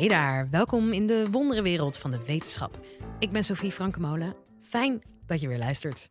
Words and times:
Hey 0.00 0.08
daar, 0.08 0.48
welkom 0.50 0.92
in 0.92 1.06
de 1.06 1.26
wonderenwereld 1.30 1.98
van 1.98 2.10
de 2.10 2.20
wetenschap. 2.26 2.78
Ik 3.18 3.30
ben 3.30 3.44
Sophie 3.44 3.72
Frankemolen. 3.72 4.34
Fijn 4.60 5.02
dat 5.26 5.40
je 5.40 5.48
weer 5.48 5.58
luistert. 5.58 6.10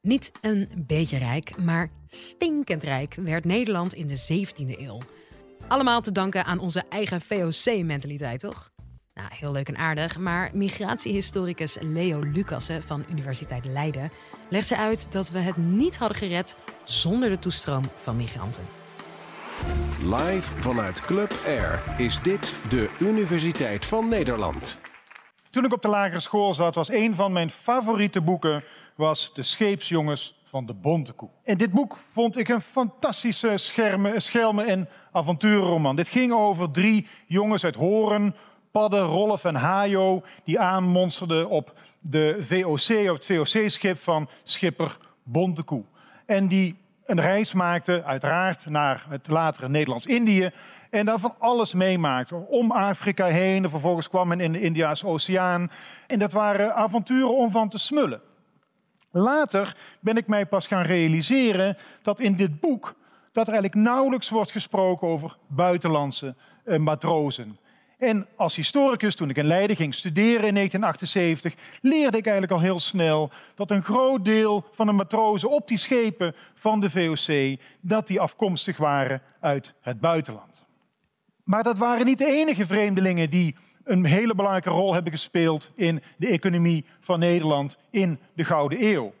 Niet 0.00 0.32
een 0.40 0.68
beetje 0.86 1.18
rijk, 1.18 1.56
maar 1.56 1.90
stinkend 2.06 2.82
rijk 2.82 3.14
werd 3.14 3.44
Nederland 3.44 3.94
in 3.94 4.06
de 4.06 4.44
17e 4.46 4.80
eeuw. 4.80 4.98
Allemaal 5.66 6.00
te 6.00 6.12
danken 6.12 6.44
aan 6.44 6.58
onze 6.58 6.84
eigen 6.88 7.20
VOC-mentaliteit, 7.20 8.40
toch? 8.40 8.70
Nou, 9.14 9.28
heel 9.32 9.52
leuk 9.52 9.68
en 9.68 9.76
aardig, 9.76 10.18
maar 10.18 10.50
migratiehistoricus 10.54 11.76
Leo 11.80 12.20
Lucassen 12.20 12.82
van 12.82 13.04
Universiteit 13.10 13.64
Leiden 13.64 14.10
legt 14.50 14.66
ze 14.66 14.76
uit 14.76 15.12
dat 15.12 15.30
we 15.30 15.38
het 15.38 15.56
niet 15.56 15.96
hadden 15.96 16.18
gered 16.18 16.56
zonder 16.84 17.28
de 17.28 17.38
toestroom 17.38 17.84
van 18.02 18.16
migranten. 18.16 18.87
Live 20.02 20.60
vanuit 20.60 21.00
Club 21.00 21.32
Air 21.46 21.82
is 21.96 22.22
dit 22.22 22.54
de 22.68 22.90
Universiteit 22.98 23.86
van 23.86 24.08
Nederland. 24.08 24.78
Toen 25.50 25.64
ik 25.64 25.72
op 25.72 25.82
de 25.82 25.88
lagere 25.88 26.20
school 26.20 26.54
zat, 26.54 26.74
was 26.74 26.90
een 26.90 27.14
van 27.14 27.32
mijn 27.32 27.50
favoriete 27.50 28.20
boeken 28.20 28.64
was 28.94 29.34
De 29.34 29.42
Scheepsjongens 29.42 30.40
van 30.44 30.66
de 30.66 30.74
Bontekoe. 30.74 31.28
En 31.44 31.58
dit 31.58 31.72
boek 31.72 31.96
vond 31.96 32.38
ik 32.38 32.48
een 32.48 32.60
fantastische 32.60 33.56
schermen, 33.56 34.22
schelmen- 34.22 34.66
en 34.66 34.88
avonturenroman. 35.12 35.96
Dit 35.96 36.08
ging 36.08 36.32
over 36.32 36.70
drie 36.70 37.06
jongens 37.26 37.64
uit 37.64 37.74
Horen, 37.74 38.34
Padden, 38.70 39.04
Rolf 39.04 39.44
en 39.44 39.54
Hajo, 39.54 40.22
die 40.44 40.58
aanmonsterden 40.58 41.48
op 41.48 41.72
de 42.00 42.36
VOC, 42.40 43.10
op 43.10 43.16
het 43.16 43.26
VOC-schip 43.26 43.98
van 43.98 44.28
schipper 44.42 44.98
Bontekoe. 45.22 45.84
En 46.26 46.48
die 46.48 46.76
een 47.08 47.20
reis 47.20 47.52
maakte, 47.52 48.04
uiteraard, 48.04 48.66
naar 48.66 49.06
het 49.08 49.28
latere 49.28 49.68
Nederlands-Indië. 49.68 50.50
En 50.90 51.04
daar 51.04 51.18
van 51.18 51.34
alles 51.38 51.74
meemaakte. 51.74 52.34
Om 52.34 52.70
Afrika 52.70 53.26
heen. 53.26 53.64
En 53.64 53.70
vervolgens 53.70 54.08
kwam 54.08 54.28
men 54.28 54.40
in 54.40 54.52
de 54.52 54.60
Indiaanse 54.60 55.06
Oceaan. 55.06 55.70
En 56.06 56.18
dat 56.18 56.32
waren 56.32 56.74
avonturen 56.74 57.36
om 57.36 57.50
van 57.50 57.68
te 57.68 57.78
smullen. 57.78 58.20
Later 59.10 59.76
ben 60.00 60.16
ik 60.16 60.26
mij 60.26 60.46
pas 60.46 60.66
gaan 60.66 60.82
realiseren 60.82 61.76
dat 62.02 62.20
in 62.20 62.36
dit 62.36 62.60
boek 62.60 62.94
dat 63.32 63.46
er 63.46 63.52
eigenlijk 63.52 63.84
nauwelijks 63.84 64.28
wordt 64.28 64.52
gesproken 64.52 65.08
over 65.08 65.36
buitenlandse 65.46 66.34
eh, 66.64 66.78
matrozen. 66.78 67.58
En 67.98 68.26
als 68.36 68.56
historicus, 68.56 69.14
toen 69.14 69.30
ik 69.30 69.36
in 69.36 69.46
Leiden 69.46 69.76
ging 69.76 69.94
studeren 69.94 70.46
in 70.46 70.54
1978, 70.54 71.54
leerde 71.80 72.16
ik 72.16 72.24
eigenlijk 72.24 72.52
al 72.52 72.60
heel 72.60 72.80
snel 72.80 73.30
dat 73.54 73.70
een 73.70 73.82
groot 73.82 74.24
deel 74.24 74.64
van 74.72 74.86
de 74.86 74.92
matrozen 74.92 75.50
op 75.50 75.68
die 75.68 75.78
schepen 75.78 76.34
van 76.54 76.80
de 76.80 76.90
VOC, 76.90 77.58
dat 77.80 78.06
die 78.06 78.20
afkomstig 78.20 78.76
waren 78.76 79.22
uit 79.40 79.74
het 79.80 80.00
buitenland. 80.00 80.66
Maar 81.44 81.62
dat 81.62 81.78
waren 81.78 82.06
niet 82.06 82.18
de 82.18 82.26
enige 82.26 82.66
vreemdelingen 82.66 83.30
die 83.30 83.56
een 83.84 84.04
hele 84.04 84.34
belangrijke 84.34 84.70
rol 84.70 84.94
hebben 84.94 85.12
gespeeld 85.12 85.70
in 85.74 86.02
de 86.16 86.28
economie 86.28 86.84
van 87.00 87.18
Nederland 87.18 87.78
in 87.90 88.18
de 88.34 88.44
Gouden 88.44 88.84
Eeuw. 88.84 89.12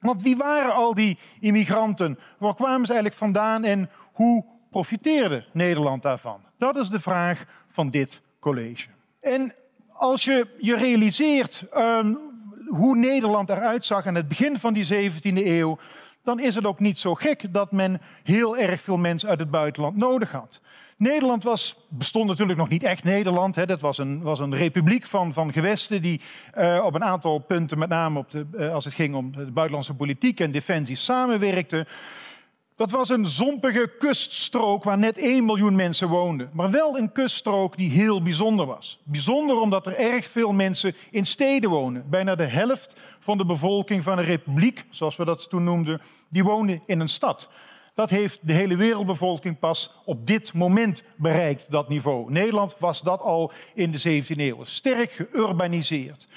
Want 0.00 0.22
wie 0.22 0.36
waren 0.36 0.74
al 0.74 0.94
die 0.94 1.18
immigranten? 1.40 2.18
Waar 2.38 2.54
kwamen 2.54 2.86
ze 2.86 2.92
eigenlijk 2.92 3.20
vandaan 3.20 3.64
en 3.64 3.90
hoe 4.12 4.44
profiteerde 4.72 5.44
Nederland 5.52 6.02
daarvan? 6.02 6.40
Dat 6.56 6.76
is 6.76 6.88
de 6.88 7.00
vraag 7.00 7.44
van 7.68 7.90
dit 7.90 8.20
college. 8.40 8.88
En 9.20 9.54
als 9.92 10.24
je 10.24 10.46
je 10.58 10.76
realiseert 10.76 11.64
um, 11.76 12.18
hoe 12.66 12.96
Nederland 12.96 13.50
eruit 13.50 13.84
zag 13.84 14.06
aan 14.06 14.14
het 14.14 14.28
begin 14.28 14.58
van 14.58 14.72
die 14.72 15.10
17e 15.10 15.46
eeuw, 15.46 15.78
dan 16.22 16.40
is 16.40 16.54
het 16.54 16.64
ook 16.64 16.80
niet 16.80 16.98
zo 16.98 17.14
gek 17.14 17.52
dat 17.54 17.72
men 17.72 18.00
heel 18.22 18.56
erg 18.56 18.80
veel 18.80 18.96
mensen 18.96 19.28
uit 19.28 19.38
het 19.38 19.50
buitenland 19.50 19.96
nodig 19.96 20.30
had. 20.30 20.60
Nederland 20.96 21.44
was, 21.44 21.76
bestond 21.88 22.26
natuurlijk 22.28 22.58
nog 22.58 22.68
niet 22.68 22.82
echt 22.82 23.04
Nederland. 23.04 23.54
Hè. 23.54 23.66
Dat 23.66 23.80
was 23.80 23.98
een, 23.98 24.22
was 24.22 24.40
een 24.40 24.54
republiek 24.54 25.06
van, 25.06 25.32
van 25.32 25.52
gewesten 25.52 26.02
die 26.02 26.20
uh, 26.58 26.82
op 26.84 26.94
een 26.94 27.04
aantal 27.04 27.38
punten, 27.38 27.78
met 27.78 27.88
name 27.88 28.18
op 28.18 28.30
de, 28.30 28.46
uh, 28.54 28.72
als 28.74 28.84
het 28.84 28.94
ging 28.94 29.14
om 29.14 29.32
de 29.32 29.50
buitenlandse 29.50 29.94
politiek 29.94 30.40
en 30.40 30.52
defensie, 30.52 30.96
samenwerkten. 30.96 31.86
Dat 32.76 32.90
was 32.90 33.08
een 33.08 33.26
zompige 33.26 33.92
kuststrook 33.98 34.84
waar 34.84 34.98
net 34.98 35.18
1 35.18 35.44
miljoen 35.44 35.74
mensen 35.74 36.08
woonden. 36.08 36.50
Maar 36.52 36.70
wel 36.70 36.98
een 36.98 37.12
kuststrook 37.12 37.76
die 37.76 37.90
heel 37.90 38.22
bijzonder 38.22 38.66
was. 38.66 38.98
Bijzonder 39.04 39.60
omdat 39.60 39.86
er 39.86 39.96
erg 39.96 40.28
veel 40.28 40.52
mensen 40.52 40.94
in 41.10 41.26
steden 41.26 41.70
wonen. 41.70 42.10
Bijna 42.10 42.34
de 42.34 42.50
helft 42.50 43.00
van 43.18 43.38
de 43.38 43.46
bevolking 43.46 44.02
van 44.02 44.16
de 44.16 44.22
republiek, 44.22 44.84
zoals 44.90 45.16
we 45.16 45.24
dat 45.24 45.50
toen 45.50 45.64
noemden, 45.64 46.00
die 46.30 46.44
woonde 46.44 46.80
in 46.86 47.00
een 47.00 47.08
stad. 47.08 47.48
Dat 47.94 48.10
heeft 48.10 48.38
de 48.42 48.52
hele 48.52 48.76
wereldbevolking 48.76 49.58
pas 49.58 49.94
op 50.04 50.26
dit 50.26 50.52
moment 50.52 51.04
bereikt, 51.16 51.70
dat 51.70 51.88
niveau. 51.88 52.32
Nederland 52.32 52.76
was 52.78 53.00
dat 53.00 53.20
al 53.20 53.52
in 53.74 53.90
de 53.90 54.22
17e 54.22 54.36
eeuw. 54.36 54.64
Sterk 54.64 55.26
geurbaniseerd. 55.32 56.28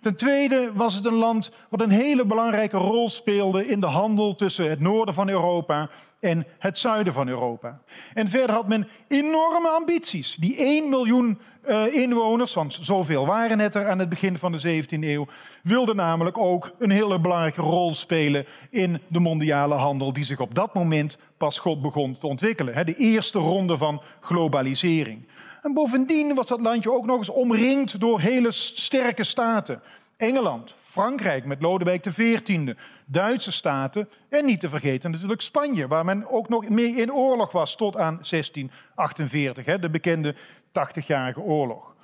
Ten 0.00 0.16
tweede 0.16 0.70
was 0.74 0.94
het 0.94 1.06
een 1.06 1.14
land 1.14 1.50
wat 1.70 1.80
een 1.80 1.90
hele 1.90 2.26
belangrijke 2.26 2.76
rol 2.76 3.10
speelde 3.10 3.66
in 3.66 3.80
de 3.80 3.86
handel 3.86 4.34
tussen 4.34 4.70
het 4.70 4.80
noorden 4.80 5.14
van 5.14 5.28
Europa 5.28 5.90
en 6.24 6.46
het 6.58 6.78
zuiden 6.78 7.12
van 7.12 7.28
Europa. 7.28 7.72
En 8.14 8.28
verder 8.28 8.54
had 8.54 8.68
men 8.68 8.88
enorme 9.08 9.68
ambities. 9.68 10.36
Die 10.40 10.56
1 10.56 10.88
miljoen 10.88 11.38
uh, 11.68 11.94
inwoners, 11.94 12.54
want 12.54 12.78
zoveel 12.80 13.26
waren 13.26 13.58
het 13.58 13.74
er 13.74 13.90
aan 13.90 13.98
het 13.98 14.08
begin 14.08 14.38
van 14.38 14.52
de 14.52 14.82
17e 14.82 14.86
eeuw, 15.00 15.26
wilden 15.62 15.96
namelijk 15.96 16.38
ook 16.38 16.72
een 16.78 16.90
hele 16.90 17.20
belangrijke 17.20 17.60
rol 17.60 17.94
spelen 17.94 18.46
in 18.70 19.00
de 19.08 19.20
mondiale 19.20 19.74
handel 19.74 20.12
die 20.12 20.24
zich 20.24 20.40
op 20.40 20.54
dat 20.54 20.74
moment 20.74 21.18
pas 21.36 21.58
God 21.58 21.82
begon 21.82 22.18
te 22.18 22.26
ontwikkelen. 22.26 22.86
De 22.86 22.94
eerste 22.94 23.38
ronde 23.38 23.76
van 23.76 24.02
globalisering. 24.20 25.28
En 25.62 25.74
bovendien 25.74 26.34
was 26.34 26.46
dat 26.46 26.60
landje 26.60 26.92
ook 26.92 27.06
nog 27.06 27.18
eens 27.18 27.30
omringd 27.30 28.00
door 28.00 28.20
hele 28.20 28.50
sterke 28.50 29.24
staten. 29.24 29.82
Engeland, 30.16 30.74
Frankrijk 30.78 31.44
met 31.44 31.60
Lodewijk 31.60 32.02
XIV, 32.02 32.74
Duitse 33.06 33.52
staten 33.52 34.08
en 34.28 34.44
niet 34.44 34.60
te 34.60 34.68
vergeten 34.68 35.10
natuurlijk 35.10 35.40
Spanje, 35.40 35.88
waar 35.88 36.04
men 36.04 36.30
ook 36.30 36.48
nog 36.48 36.68
mee 36.68 36.94
in 36.94 37.12
oorlog 37.12 37.52
was 37.52 37.76
tot 37.76 37.96
aan 37.96 38.14
1648, 38.14 39.78
de 39.78 39.90
bekende 39.90 40.34
80-jarige 40.66 41.40
oorlog. 41.40 41.94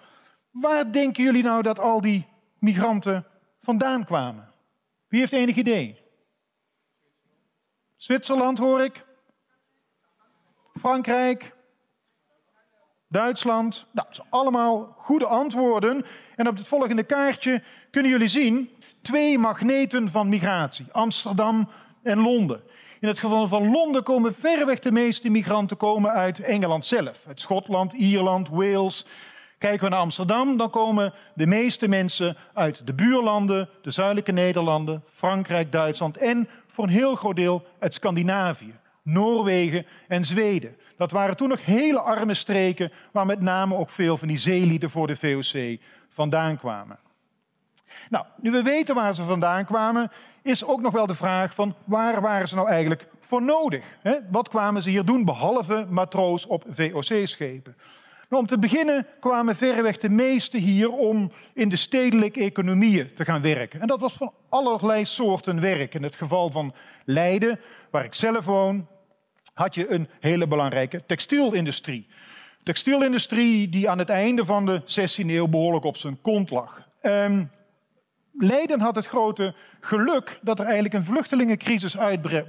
Waar 0.50 0.92
denken 0.92 1.24
jullie 1.24 1.42
nou 1.42 1.62
dat 1.62 1.78
al 1.78 2.00
die 2.00 2.26
migranten 2.58 3.26
vandaan 3.60 4.04
kwamen? 4.04 4.52
Wie 5.08 5.20
heeft 5.20 5.32
enig 5.32 5.56
idee? 5.56 6.00
Zwitserland 7.96 8.58
hoor 8.58 8.80
ik. 8.80 9.04
Frankrijk. 10.72 11.54
Duitsland. 13.08 13.86
Nou, 13.92 14.06
dat 14.06 14.14
zijn 14.16 14.30
allemaal 14.30 14.94
goede 14.96 15.26
antwoorden. 15.26 16.04
En 16.40 16.48
op 16.48 16.56
het 16.56 16.66
volgende 16.66 17.02
kaartje 17.02 17.62
kunnen 17.90 18.10
jullie 18.10 18.28
zien 18.28 18.70
twee 19.02 19.38
magneten 19.38 20.10
van 20.10 20.28
migratie: 20.28 20.86
Amsterdam 20.92 21.68
en 22.02 22.18
Londen. 22.18 22.60
In 23.00 23.08
het 23.08 23.18
geval 23.18 23.48
van 23.48 23.70
Londen 23.70 24.02
komen 24.02 24.34
verreweg 24.34 24.78
de 24.78 24.92
meeste 24.92 25.30
migranten 25.30 25.76
komen 25.76 26.10
uit 26.10 26.40
Engeland 26.40 26.86
zelf, 26.86 27.24
uit 27.26 27.40
Schotland, 27.40 27.92
Ierland, 27.92 28.48
Wales. 28.48 29.06
Kijken 29.58 29.84
we 29.84 29.90
naar 29.90 30.00
Amsterdam, 30.00 30.56
dan 30.56 30.70
komen 30.70 31.12
de 31.34 31.46
meeste 31.46 31.88
mensen 31.88 32.36
uit 32.54 32.86
de 32.86 32.94
buurlanden, 32.94 33.68
de 33.82 33.90
zuidelijke 33.90 34.32
Nederlanden, 34.32 35.02
Frankrijk, 35.06 35.72
Duitsland 35.72 36.16
en 36.16 36.48
voor 36.66 36.84
een 36.84 36.90
heel 36.90 37.14
groot 37.14 37.36
deel 37.36 37.66
uit 37.78 37.94
Scandinavië. 37.94 38.74
Noorwegen 39.02 39.86
en 40.08 40.24
Zweden. 40.24 40.76
Dat 40.96 41.10
waren 41.10 41.36
toen 41.36 41.48
nog 41.48 41.64
hele 41.64 42.00
arme 42.00 42.34
streken 42.34 42.92
waar 43.12 43.26
met 43.26 43.40
name 43.40 43.76
ook 43.76 43.90
veel 43.90 44.16
van 44.16 44.28
die 44.28 44.38
zeelieden 44.38 44.90
voor 44.90 45.06
de 45.06 45.16
VOC 45.16 45.78
vandaan 46.10 46.58
kwamen. 46.58 46.98
Nou, 48.08 48.24
nu 48.36 48.50
we 48.50 48.62
weten 48.62 48.94
waar 48.94 49.14
ze 49.14 49.22
vandaan 49.22 49.64
kwamen, 49.64 50.10
is 50.42 50.64
ook 50.64 50.80
nog 50.80 50.92
wel 50.92 51.06
de 51.06 51.14
vraag 51.14 51.54
van 51.54 51.74
waar 51.84 52.20
waren 52.20 52.48
ze 52.48 52.54
nou 52.54 52.68
eigenlijk 52.68 53.06
voor 53.20 53.42
nodig? 53.42 53.84
Wat 54.30 54.48
kwamen 54.48 54.82
ze 54.82 54.90
hier 54.90 55.04
doen 55.04 55.24
behalve 55.24 55.86
matroos 55.88 56.46
op 56.46 56.64
VOC-schepen? 56.68 57.76
Nou, 58.28 58.42
om 58.42 58.48
te 58.48 58.58
beginnen 58.58 59.06
kwamen 59.20 59.56
verreweg 59.56 59.96
de 59.96 60.08
meesten 60.08 60.60
hier 60.60 60.90
om 60.90 61.32
in 61.54 61.68
de 61.68 61.76
stedelijke 61.76 62.40
economieën 62.40 63.14
te 63.14 63.24
gaan 63.24 63.42
werken. 63.42 63.80
En 63.80 63.86
dat 63.86 64.00
was 64.00 64.16
van 64.16 64.32
allerlei 64.48 65.04
soorten 65.04 65.60
werk. 65.60 65.94
In 65.94 66.02
het 66.02 66.16
geval 66.16 66.50
van 66.50 66.74
Leiden, 67.04 67.60
waar 67.90 68.04
ik 68.04 68.14
zelf 68.14 68.44
woon, 68.44 68.86
had 69.54 69.74
je 69.74 69.90
een 69.90 70.08
hele 70.20 70.46
belangrijke 70.46 71.06
textielindustrie. 71.06 72.06
Textielindustrie 72.62 73.68
die 73.68 73.90
aan 73.90 73.98
het 73.98 74.08
einde 74.08 74.44
van 74.44 74.66
de 74.66 74.80
16e 74.80 75.26
eeuw 75.26 75.48
behoorlijk 75.48 75.84
op 75.84 75.96
zijn 75.96 76.20
kont 76.20 76.50
lag. 76.50 76.82
Um, 77.02 77.50
Leiden 78.32 78.80
had 78.80 78.94
het 78.94 79.06
grote 79.06 79.54
geluk 79.80 80.38
dat 80.42 80.58
er 80.58 80.64
eigenlijk 80.64 80.94
een 80.94 81.04
vluchtelingencrisis 81.04 81.98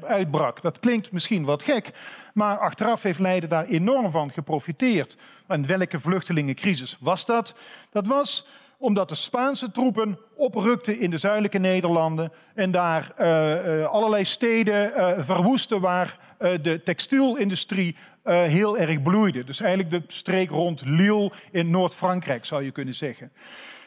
uitbrak. 0.07 0.61
Dat 0.61 0.79
klinkt 0.79 1.11
misschien 1.11 1.45
wat 1.45 1.63
gek, 1.63 1.91
maar 2.33 2.57
achteraf 2.57 3.03
heeft 3.03 3.19
Leiden 3.19 3.49
daar 3.49 3.65
enorm 3.65 4.11
van 4.11 4.31
geprofiteerd. 4.31 5.17
En 5.47 5.67
welke 5.67 5.99
vluchtelingencrisis 5.99 6.97
was 6.99 7.25
dat? 7.25 7.55
Dat 7.89 8.07
was 8.07 8.47
omdat 8.81 9.09
de 9.09 9.15
Spaanse 9.15 9.71
troepen 9.71 10.19
oprukten 10.35 10.99
in 10.99 11.09
de 11.09 11.17
zuidelijke 11.17 11.57
Nederlanden 11.57 12.31
en 12.55 12.71
daar 12.71 13.13
uh, 13.19 13.77
uh, 13.79 13.85
allerlei 13.85 14.25
steden 14.25 14.91
uh, 14.95 15.11
verwoesten 15.17 15.81
waar 15.81 16.19
de 16.61 16.81
textielindustrie 16.83 17.95
heel 18.23 18.77
erg 18.77 19.01
bloeide. 19.01 19.43
Dus 19.43 19.59
eigenlijk 19.59 19.91
de 19.91 20.13
streek 20.13 20.49
rond 20.49 20.81
Lille 20.85 21.31
in 21.51 21.69
Noord-Frankrijk, 21.69 22.45
zou 22.45 22.63
je 22.63 22.71
kunnen 22.71 22.95
zeggen. 22.95 23.31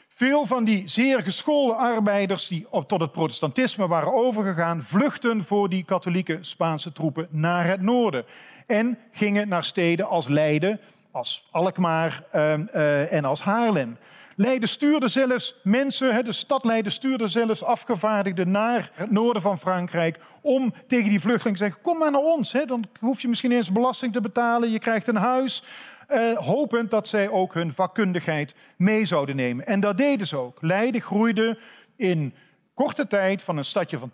Veel 0.09 0.47
van 0.47 0.65
die 0.65 0.89
zeer 0.89 1.23
geschoolde 1.23 1.75
arbeiders 1.75 2.49
die 2.49 2.67
tot 2.87 3.01
het 3.01 3.13
protestantisme 3.13 3.89
waren 3.89 4.15
overgegaan, 4.15 4.83
vluchten 4.83 5.45
voor 5.45 5.69
die 5.69 5.85
katholieke 5.85 6.39
Spaanse 6.41 6.93
troepen 6.93 7.29
naar 7.31 7.67
het 7.67 7.81
noorden. 7.81 8.25
En 8.67 8.99
gingen 9.13 9.49
naar 9.49 9.65
steden 9.65 10.09
als 10.09 10.29
Leiden, 10.29 10.81
als 11.11 11.49
Alkmaar 11.51 12.23
uh, 12.35 13.13
en 13.13 13.25
als 13.25 13.43
Haarlem. 13.43 13.97
Leiden 14.37 14.69
stuurde 14.69 15.09
zelfs 15.09 15.55
mensen, 15.63 16.25
de 16.25 16.33
stad 16.33 16.65
Leiden 16.65 16.93
stuurde 16.93 17.29
zelfs 17.29 17.65
afgevaardigden 17.65 18.51
naar 18.51 18.91
het 18.95 19.11
noorden 19.11 19.43
van 19.43 19.59
Frankrijk 19.59 20.19
om 20.41 20.75
tegen 20.87 21.11
die 21.11 21.21
vluchtelingen 21.21 21.59
te 21.59 21.65
zeggen, 21.65 21.83
kom 21.83 21.99
maar 21.99 22.11
naar 22.11 22.21
ons, 22.21 22.55
dan 22.67 22.85
hoef 23.01 23.21
je 23.21 23.29
misschien 23.29 23.53
eens 23.53 23.73
belasting 23.73 24.13
te 24.13 24.21
betalen, 24.21 24.71
je 24.71 24.79
krijgt 24.79 25.09
een 25.09 25.17
huis. 25.17 25.63
Uh, 26.11 26.37
hopend 26.37 26.91
dat 26.91 27.09
zij 27.09 27.29
ook 27.29 27.55
hun 27.55 27.73
vakkundigheid 27.73 28.55
mee 28.77 29.05
zouden 29.05 29.37
nemen. 29.37 29.67
En 29.67 29.81
dat 29.81 29.97
deden 29.97 30.27
ze 30.27 30.37
ook. 30.37 30.59
Leiden 30.61 31.01
groeide 31.01 31.59
in 31.97 32.35
korte 32.75 33.07
tijd 33.07 33.43
van 33.43 33.57
een 33.57 33.65
stadje 33.65 33.99
van 33.99 34.13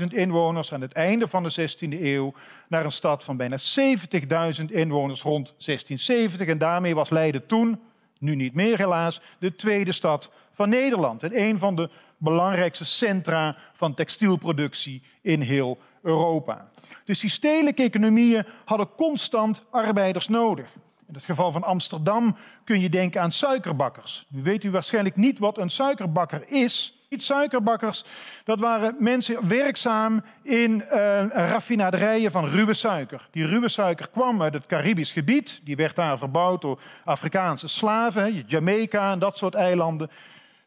12.000 0.00 0.06
inwoners 0.08 0.72
aan 0.72 0.80
het 0.80 0.92
einde 0.92 1.28
van 1.28 1.42
de 1.42 1.70
16e 1.70 2.02
eeuw 2.02 2.34
naar 2.68 2.84
een 2.84 2.92
stad 2.92 3.24
van 3.24 3.36
bijna 3.36 3.56
70.000 3.58 4.64
inwoners 4.66 5.22
rond 5.22 5.54
1670. 5.58 6.46
En 6.46 6.58
daarmee 6.58 6.94
was 6.94 7.10
Leiden 7.10 7.46
toen, 7.46 7.80
nu 8.20 8.34
niet 8.34 8.54
meer 8.54 8.78
helaas, 8.78 9.20
de 9.38 9.56
tweede 9.56 9.92
stad 9.92 10.30
van 10.50 10.68
Nederland. 10.68 11.22
En 11.22 11.40
een 11.40 11.58
van 11.58 11.76
de 11.76 11.90
belangrijkste 12.16 12.84
centra 12.84 13.56
van 13.72 13.94
textielproductie 13.94 15.02
in 15.22 15.40
heel 15.40 15.78
Europa. 16.02 16.70
Dus 17.04 17.20
die 17.20 17.30
economieën 17.74 18.46
hadden 18.64 18.94
constant 18.94 19.62
arbeiders 19.70 20.28
nodig. 20.28 20.72
In 21.08 21.14
het 21.14 21.24
geval 21.24 21.52
van 21.52 21.62
Amsterdam 21.62 22.36
kun 22.64 22.80
je 22.80 22.88
denken 22.88 23.20
aan 23.20 23.32
suikerbakkers. 23.32 24.26
Nu 24.28 24.42
weet 24.42 24.64
u 24.64 24.70
waarschijnlijk 24.70 25.16
niet 25.16 25.38
wat 25.38 25.58
een 25.58 25.70
suikerbakker 25.70 26.42
is. 26.48 26.99
Suikerbakkers, 27.18 28.04
dat 28.44 28.60
waren 28.60 28.96
mensen 28.98 29.48
werkzaam 29.48 30.22
in 30.42 30.84
uh, 30.92 31.26
raffinaderijen 31.26 32.30
van 32.30 32.48
ruwe 32.48 32.74
suiker. 32.74 33.28
Die 33.30 33.46
ruwe 33.46 33.68
suiker 33.68 34.08
kwam 34.08 34.42
uit 34.42 34.52
het 34.52 34.66
Caribisch 34.66 35.12
gebied. 35.12 35.60
Die 35.64 35.76
werd 35.76 35.96
daar 35.96 36.18
verbouwd 36.18 36.62
door 36.62 36.80
Afrikaanse 37.04 37.68
slaven, 37.68 38.44
Jamaica 38.46 39.12
en 39.12 39.18
dat 39.18 39.38
soort 39.38 39.54
eilanden 39.54 40.10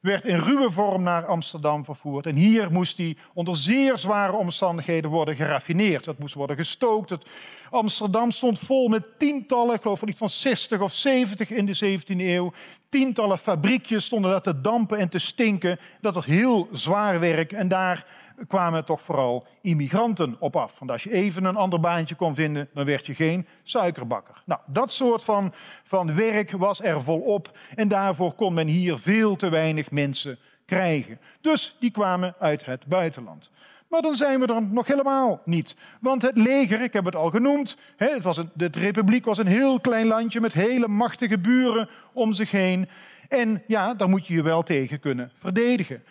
werd 0.04 0.26
in 0.26 0.40
ruwe 0.40 0.72
vorm 0.72 1.04
naar 1.04 1.26
Amsterdam 1.26 1.86
vervoerd. 1.86 2.26
En 2.26 2.36
hier 2.36 2.72
moest 2.72 2.98
hij 2.98 3.18
onder 3.34 3.58
zeer 3.58 3.98
zware 3.98 4.36
omstandigheden 4.36 5.10
worden 5.10 5.36
geraffineerd. 5.36 6.04
Dat 6.04 6.18
moest 6.18 6.34
worden 6.34 6.56
gestookt. 6.56 7.10
Het 7.10 7.24
Amsterdam 7.70 8.32
stond 8.32 8.60
vol 8.60 8.88
met 8.88 9.20
tientallen, 9.20 9.76
ik 9.76 9.82
geloof 9.82 10.00
van 10.00 10.14
van 10.14 10.30
60 10.30 10.82
of 10.82 10.94
70 10.94 11.50
in 11.50 11.66
de 11.66 12.00
17e 12.00 12.18
eeuw. 12.18 12.54
Tientallen 12.90 13.40
fabriekjes 13.40 14.06
stonden 14.06 14.32
daar 14.32 14.42
te 14.42 14.62
dampen 14.62 14.98
en 14.98 15.10
te 15.10 15.20
stinken. 15.20 15.80
Dat 16.02 16.16
was 16.16 16.26
heel 16.26 16.68
zwaar 16.72 17.20
werk 17.20 17.52
en 17.52 17.68
daar 17.68 18.06
kwamen 18.48 18.86
toch 18.86 19.02
vooral 19.02 19.48
immigranten 19.62 20.36
op 20.40 20.56
af. 20.56 20.80
Want 20.80 20.92
als 20.92 21.04
je 21.04 21.12
even 21.12 21.44
een 21.44 21.56
ander 21.56 21.80
baantje 21.80 22.16
kon 22.16 22.36
vinden, 22.36 22.70
dan 22.74 22.86
werd 22.86 23.06
je 23.06 23.16
geen 23.16 23.48
suikerbakker. 23.64 24.42
Nou, 24.46 24.62
dat 24.66 24.94
soort 24.94 25.24
van, 25.24 25.54
van 25.84 26.16
werk 26.16 26.52
was 26.52 26.82
er 26.82 27.04
volop 27.04 27.58
en 27.76 27.88
daarvoor 27.88 28.34
kon 28.34 28.54
men 28.54 28.68
hier 28.68 28.98
veel 28.98 29.36
te 29.36 29.50
weinig 29.50 29.92
mensen 29.92 30.38
krijgen. 30.66 31.20
Dus 31.42 31.76
die 31.80 31.92
kwamen 31.92 32.36
uit 32.40 32.66
het 32.66 32.86
buitenland. 32.86 33.52
Maar 33.94 34.02
dan 34.02 34.16
zijn 34.16 34.40
we 34.40 34.48
er 34.48 34.62
nog 34.62 34.88
helemaal 34.88 35.42
niet. 35.46 35.76
Want 36.02 36.22
het 36.22 36.38
leger, 36.38 36.82
ik 36.82 36.94
heb 36.94 37.06
het 37.06 37.16
al 37.16 37.30
genoemd, 37.30 37.78
het 37.96 38.24
was 38.24 38.38
een, 38.38 38.50
de 38.54 38.70
republiek 38.72 39.26
was 39.26 39.38
een 39.38 39.48
heel 39.48 39.80
klein 39.80 40.08
landje 40.08 40.42
met 40.42 40.54
hele 40.54 40.88
machtige 40.88 41.40
buren 41.40 41.90
om 42.14 42.34
zich 42.34 42.52
heen. 42.52 42.90
En 43.30 43.64
ja, 43.68 43.94
daar 43.94 44.10
moet 44.10 44.28
je 44.28 44.34
je 44.34 44.44
wel 44.44 44.64
tegen 44.64 45.00
kunnen 45.00 45.32
verdedigen. 45.34 46.04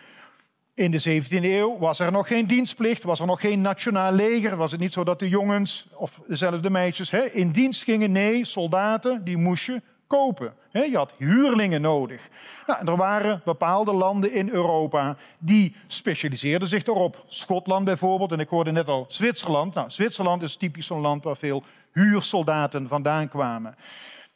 In 0.75 0.91
de 0.91 1.21
17e 1.21 1.43
eeuw 1.43 1.77
was 1.77 1.99
er 1.99 2.11
nog 2.11 2.27
geen 2.27 2.47
dienstplicht, 2.47 3.03
was 3.03 3.19
er 3.19 3.25
nog 3.25 3.39
geen 3.39 3.61
nationaal 3.61 4.11
leger. 4.11 4.55
Was 4.55 4.71
het 4.71 4.79
niet 4.79 4.93
zo 4.93 5.03
dat 5.03 5.19
de 5.19 5.29
jongens, 5.29 5.87
of 5.95 6.21
zelfs 6.27 6.61
de 6.61 6.69
meisjes, 6.69 7.11
hè, 7.11 7.23
in 7.23 7.51
dienst 7.51 7.83
gingen? 7.83 8.11
Nee, 8.11 8.45
soldaten, 8.45 9.23
die 9.23 9.37
moest 9.37 9.65
je 9.65 9.81
kopen. 10.07 10.53
Je 10.71 10.97
had 10.97 11.13
huurlingen 11.17 11.81
nodig. 11.81 12.29
Nou, 12.67 12.87
er 12.87 12.97
waren 12.97 13.41
bepaalde 13.45 13.93
landen 13.93 14.33
in 14.33 14.49
Europa 14.49 15.17
die 15.39 15.75
specialiseerden 15.87 16.67
zich 16.67 16.85
erop. 16.85 17.23
Schotland 17.27 17.85
bijvoorbeeld, 17.85 18.31
en 18.31 18.39
ik 18.39 18.49
hoorde 18.49 18.71
net 18.71 18.87
al 18.87 19.05
Zwitserland. 19.07 19.73
Nou, 19.73 19.89
Zwitserland 19.89 20.41
is 20.41 20.55
typisch 20.55 20.85
zo'n 20.85 21.01
land 21.01 21.23
waar 21.23 21.37
veel 21.37 21.63
huursoldaten 21.91 22.87
vandaan 22.87 23.29
kwamen. 23.29 23.75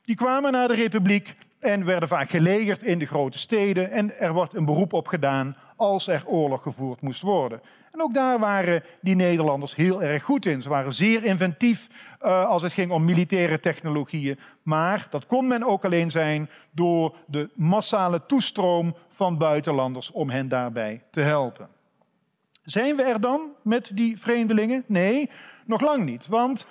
Die 0.01 0.15
kwamen 0.15 0.51
naar 0.51 0.67
de 0.67 0.75
republiek 0.75 1.35
en 1.59 1.85
werden 1.85 2.09
vaak 2.09 2.29
gelegerd 2.29 2.83
in 2.83 2.99
de 2.99 3.05
grote 3.05 3.37
steden. 3.37 3.91
En 3.91 4.19
er 4.19 4.33
wordt 4.33 4.53
een 4.53 4.65
beroep 4.65 4.93
op 4.93 5.07
gedaan 5.07 5.55
als 5.77 6.07
er 6.07 6.23
oorlog 6.25 6.61
gevoerd 6.61 7.01
moest 7.01 7.21
worden. 7.21 7.61
En 7.91 8.01
ook 8.01 8.13
daar 8.13 8.39
waren 8.39 8.83
die 9.01 9.15
Nederlanders 9.15 9.75
heel 9.75 10.03
erg 10.03 10.23
goed 10.23 10.45
in. 10.45 10.61
Ze 10.61 10.69
waren 10.69 10.93
zeer 10.93 11.23
inventief 11.23 11.87
uh, 12.21 12.45
als 12.45 12.61
het 12.61 12.73
ging 12.73 12.91
om 12.91 13.05
militaire 13.05 13.59
technologieën. 13.59 14.39
Maar 14.63 15.07
dat 15.09 15.25
kon 15.25 15.47
men 15.47 15.63
ook 15.63 15.85
alleen 15.85 16.11
zijn 16.11 16.49
door 16.71 17.15
de 17.25 17.49
massale 17.53 18.25
toestroom 18.25 18.95
van 19.09 19.37
buitenlanders 19.37 20.11
om 20.11 20.29
hen 20.29 20.47
daarbij 20.47 21.03
te 21.11 21.21
helpen. 21.21 21.67
Zijn 22.63 22.95
we 22.95 23.03
er 23.03 23.21
dan 23.21 23.51
met 23.61 23.91
die 23.93 24.19
vreemdelingen? 24.19 24.83
Nee, 24.87 25.29
nog 25.65 25.81
lang 25.81 26.05
niet. 26.05 26.27
Want 26.27 26.67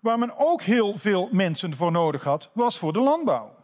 waar 0.00 0.18
men 0.18 0.32
ook 0.36 0.62
heel 0.62 0.96
veel 0.96 1.28
mensen 1.32 1.74
voor 1.74 1.92
nodig 1.92 2.24
had, 2.24 2.50
was 2.52 2.78
voor 2.78 2.92
de 2.92 3.00
landbouw. 3.00 3.54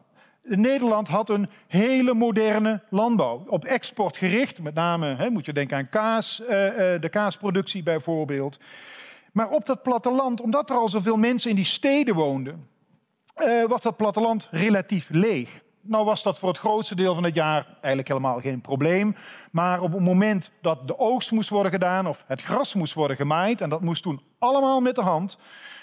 Nederland 0.43 1.09
had 1.09 1.31
een 1.31 1.49
hele 1.67 2.15
moderne 2.15 2.83
landbouw, 2.91 3.45
op 3.47 3.65
export 3.65 4.17
gericht. 4.17 4.63
Met 4.63 4.75
name 4.75 5.17
hè, 5.17 5.31
moet 5.31 5.47
je 5.47 5.53
denken 5.53 5.77
aan 5.77 5.89
kaas, 5.89 6.41
uh, 6.41 6.49
uh, 6.49 7.01
de 7.01 7.09
kaasproductie 7.11 7.83
bijvoorbeeld. 7.83 8.59
Maar 9.33 9.51
op 9.51 9.67
dat 9.67 9.83
platteland, 9.83 10.41
omdat 10.41 10.71
er 10.71 10.77
al 10.77 10.89
zoveel 10.89 11.17
mensen 11.17 11.51
in 11.51 11.57
die 11.57 11.65
steden 11.65 12.15
woonden, 12.15 12.69
uh, 13.39 13.67
was 13.67 13.81
dat 13.81 13.97
platteland 13.97 14.49
relatief 14.51 15.09
leeg. 15.11 15.61
Nou 15.82 16.05
was 16.05 16.23
dat 16.23 16.38
voor 16.38 16.49
het 16.49 16.59
grootste 16.59 16.94
deel 16.94 17.15
van 17.15 17.25
het 17.25 17.35
jaar 17.35 17.67
eigenlijk 17.73 18.09
helemaal 18.09 18.41
geen 18.41 18.61
probleem. 18.61 19.17
Maar 19.50 19.81
op 19.81 19.93
het 19.93 20.03
moment 20.03 20.50
dat 20.61 20.88
de 20.88 20.99
oogst 20.99 21.31
moest 21.31 21.49
worden 21.49 21.73
gedaan 21.73 22.06
of 22.06 22.25
het 22.27 22.43
gras 22.43 22.75
moest 22.75 22.94
worden 22.94 23.17
gemaaid, 23.17 23.61
en 23.61 23.71
dat 23.71 23.81
moest 23.81 24.03
toen 24.03 24.21
allemaal 24.38 24.81
met 24.81 24.94
de 24.94 25.03
hand, 25.03 25.38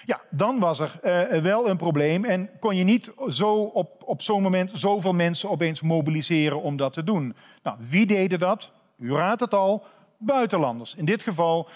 ja, 0.05 0.21
dan 0.29 0.59
was 0.59 0.79
er 0.79 0.99
uh, 1.03 1.41
wel 1.41 1.69
een 1.69 1.77
probleem 1.77 2.25
en 2.25 2.49
kon 2.59 2.75
je 2.75 2.83
niet 2.83 3.11
zo 3.27 3.53
op, 3.55 4.03
op 4.05 4.21
zo'n 4.21 4.41
moment 4.41 4.71
zoveel 4.73 5.13
mensen 5.13 5.49
opeens 5.49 5.81
mobiliseren 5.81 6.61
om 6.61 6.77
dat 6.77 6.93
te 6.93 7.03
doen. 7.03 7.35
Nou, 7.63 7.77
wie 7.79 8.05
deden 8.05 8.39
dat? 8.39 8.71
U 8.97 9.13
raadt 9.13 9.41
het 9.41 9.53
al, 9.53 9.85
buitenlanders. 10.17 10.95
In 10.95 11.05
dit 11.05 11.23
geval 11.23 11.69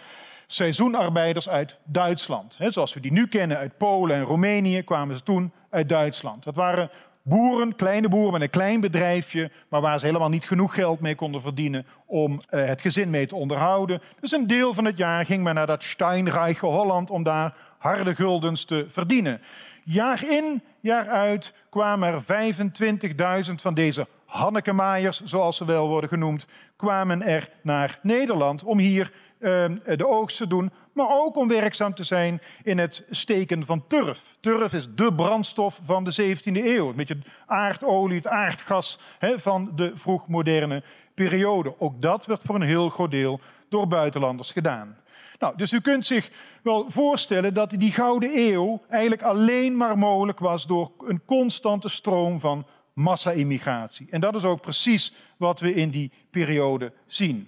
seizoenarbeiders 0.47 1.49
uit 1.49 1.77
Duitsland. 1.83 2.57
He, 2.57 2.71
zoals 2.71 2.93
we 2.93 2.99
die 2.99 3.11
nu 3.11 3.27
kennen 3.27 3.57
uit 3.57 3.77
Polen 3.77 4.15
en 4.15 4.23
Roemenië, 4.23 4.83
kwamen 4.83 5.17
ze 5.17 5.23
toen 5.23 5.51
uit 5.69 5.89
Duitsland. 5.89 6.43
Dat 6.43 6.55
waren 6.55 6.89
boeren, 7.23 7.75
kleine 7.75 8.09
boeren 8.09 8.31
met 8.31 8.41
een 8.41 8.49
klein 8.49 8.81
bedrijfje, 8.81 9.51
maar 9.69 9.81
waar 9.81 9.99
ze 9.99 10.05
helemaal 10.05 10.29
niet 10.29 10.45
genoeg 10.45 10.73
geld 10.73 10.99
mee 10.99 11.15
konden 11.15 11.41
verdienen 11.41 11.85
om 12.05 12.31
uh, 12.31 12.65
het 12.65 12.81
gezin 12.81 13.09
mee 13.09 13.27
te 13.27 13.35
onderhouden. 13.35 14.01
Dus 14.19 14.31
een 14.31 14.47
deel 14.47 14.73
van 14.73 14.85
het 14.85 14.97
jaar 14.97 15.25
ging 15.25 15.43
men 15.43 15.55
naar 15.55 15.67
dat 15.67 15.83
steinrijke 15.83 16.65
Holland 16.65 17.09
om 17.09 17.23
daar 17.23 17.55
harde 17.77 18.15
guldens 18.15 18.65
te 18.65 18.85
verdienen. 18.89 19.41
Jaar 19.83 20.23
in, 20.29 20.63
jaar 20.79 21.09
uit 21.09 21.53
kwamen 21.69 22.07
er 22.07 23.45
25.000 23.47 23.53
van 23.55 23.73
deze 23.73 24.07
Hannekemaaiers, 24.25 25.21
zoals 25.23 25.57
ze 25.57 25.65
wel 25.65 25.87
worden 25.87 26.09
genoemd, 26.09 26.47
kwamen 26.75 27.21
er 27.21 27.49
naar 27.61 27.99
Nederland 28.01 28.63
om 28.63 28.79
hier 28.79 29.11
uh, 29.39 29.65
de 29.95 30.07
oogst 30.07 30.37
te 30.37 30.47
doen, 30.47 30.71
maar 30.93 31.09
ook 31.09 31.35
om 31.35 31.47
werkzaam 31.47 31.93
te 31.93 32.03
zijn 32.03 32.41
in 32.63 32.77
het 32.77 33.05
steken 33.09 33.65
van 33.65 33.87
turf. 33.87 34.35
Turf 34.39 34.73
is 34.73 34.87
de 34.95 35.13
brandstof 35.13 35.79
van 35.83 36.03
de 36.03 36.35
17e 36.35 36.65
eeuw. 36.65 36.89
Een 36.89 36.95
beetje 36.95 37.17
aardolie, 37.45 38.17
het 38.17 38.27
aardgas 38.27 38.99
van 39.19 39.71
de 39.75 39.91
vroegmoderne 39.93 40.83
periode. 41.13 41.79
Ook 41.79 42.01
dat 42.01 42.25
werd 42.25 42.43
voor 42.43 42.55
een 42.55 42.61
heel 42.61 42.89
groot 42.89 43.11
deel 43.11 43.39
door 43.69 43.87
buitenlanders 43.87 44.51
gedaan. 44.51 44.97
Nou, 45.39 45.57
dus 45.57 45.71
u 45.71 45.81
kunt 45.81 46.05
zich 46.05 46.31
wel 46.63 46.85
voorstellen 46.87 47.53
dat 47.53 47.69
die 47.69 47.91
Gouden 47.91 48.37
Eeuw 48.37 48.81
eigenlijk 48.89 49.21
alleen 49.21 49.77
maar 49.77 49.97
mogelijk 49.97 50.39
was 50.39 50.67
door 50.67 50.91
een 50.99 51.25
constante 51.25 51.89
stroom 51.89 52.39
van 52.39 52.65
massa-immigratie. 52.93 54.07
En 54.09 54.19
dat 54.19 54.35
is 54.35 54.43
ook 54.43 54.61
precies 54.61 55.13
wat 55.37 55.59
we 55.59 55.73
in 55.73 55.89
die 55.89 56.11
periode 56.31 56.93
zien. 57.05 57.47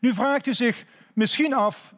Nu 0.00 0.14
vraagt 0.14 0.46
u 0.46 0.54
zich 0.54 0.84
misschien 1.14 1.54
af, 1.54 1.94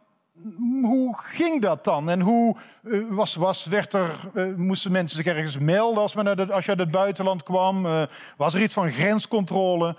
hoe 0.81 1.17
ging 1.17 1.61
dat 1.61 1.83
dan? 1.83 2.09
En 2.09 2.21
hoe 2.21 2.55
uh, 2.83 3.05
was, 3.09 3.35
was, 3.35 3.65
werd 3.65 3.93
er, 3.93 4.19
uh, 4.33 4.55
moesten 4.55 4.91
mensen 4.91 5.17
zich 5.17 5.25
ergens 5.25 5.57
melden 5.57 6.01
als, 6.01 6.15
men 6.15 6.27
uit 6.27 6.51
als 6.51 6.65
je 6.65 6.71
uit 6.71 6.79
het 6.79 6.91
buitenland 6.91 7.43
kwam? 7.43 7.85
Uh, 7.85 8.03
was 8.37 8.53
er 8.53 8.61
iets 8.61 8.73
van 8.73 8.91
grenscontrole? 8.91 9.95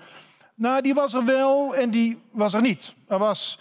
Nou, 0.55 0.81
die 0.81 0.93
was 0.93 1.13
er 1.13 1.25
wel 1.25 1.75
en 1.75 1.89
die 1.89 2.21
was 2.31 2.53
er 2.53 2.61
niet. 2.61 2.95
Er 3.07 3.17
was 3.17 3.59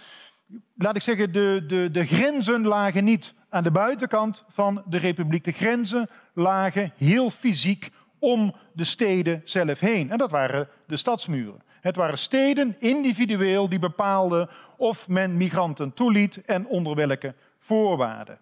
laat 0.76 0.96
ik 0.96 1.02
zeggen, 1.02 1.32
de, 1.32 1.64
de, 1.66 1.90
de 1.90 2.06
grenzen 2.06 2.66
lagen 2.66 3.04
niet 3.04 3.34
aan 3.48 3.62
de 3.62 3.70
buitenkant 3.70 4.44
van 4.48 4.82
de 4.86 4.98
republiek. 4.98 5.44
De 5.44 5.52
grenzen 5.52 6.08
lagen 6.34 6.92
heel 6.96 7.30
fysiek 7.30 7.90
om 8.18 8.54
de 8.72 8.84
steden 8.84 9.40
zelf 9.44 9.80
heen. 9.80 10.10
En 10.10 10.18
dat 10.18 10.30
waren 10.30 10.68
de 10.86 10.96
stadsmuren. 10.96 11.62
Het 11.80 11.96
waren 11.96 12.18
steden 12.18 12.76
individueel 12.78 13.68
die 13.68 13.78
bepaalden 13.78 14.48
of 14.84 15.08
men 15.08 15.36
migranten 15.36 15.94
toeliet 15.94 16.44
en 16.44 16.66
onder 16.66 16.94
welke 16.94 17.34
voorwaarden. 17.58 18.38